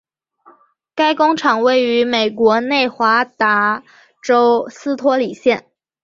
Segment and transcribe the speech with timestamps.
[0.95, 3.83] 该工厂位于美国内华达
[4.23, 5.67] 州斯托里县。